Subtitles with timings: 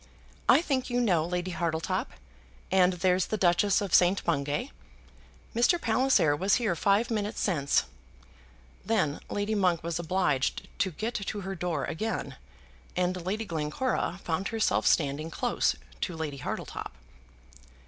[0.49, 2.09] I think you know Lady Hartletop;
[2.71, 4.23] and there's the Duchess of St.
[4.23, 4.71] Bungay.
[5.55, 5.79] Mr.
[5.79, 7.83] Palliser was here five minutes since."
[8.83, 12.35] Then Lady Monk was obliged to get to her door again
[12.95, 16.93] and Lady Glencora found herself standing close to Lady Hartletop.